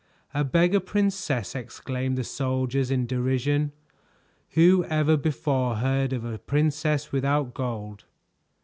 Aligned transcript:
"A 0.33 0.43
Beggar 0.43 0.79
Princess!" 0.79 1.53
exclaimed 1.53 2.17
the 2.17 2.23
soldiers 2.23 2.89
in 2.89 3.05
derision. 3.05 3.71
"Who 4.53 4.83
ever 4.85 5.15
before 5.15 5.75
heard 5.75 6.11
of 6.11 6.25
a 6.25 6.39
princess 6.39 7.11
without 7.11 7.53
gold?" 7.53 8.05